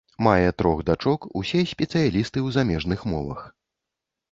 Мае 0.27 0.53
трох 0.61 0.79
дачок, 0.87 1.27
усе 1.41 1.61
спецыялісты 1.73 2.39
ў 2.45 2.57
замежных 2.59 3.07
мовах. 3.15 3.47